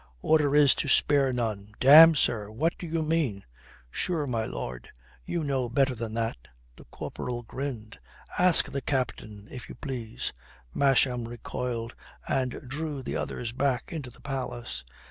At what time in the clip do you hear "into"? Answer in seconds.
13.93-14.09